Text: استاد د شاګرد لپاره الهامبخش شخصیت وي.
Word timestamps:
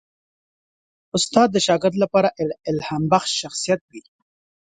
استاد 1.17 1.47
د 1.51 1.57
شاګرد 1.67 1.95
لپاره 2.03 2.29
الهامبخش 2.71 3.31
شخصیت 3.41 3.81
وي. 3.91 4.01